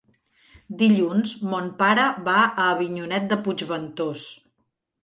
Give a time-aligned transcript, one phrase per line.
[0.79, 4.29] Dilluns mon pare va a Avinyonet de Puigventós.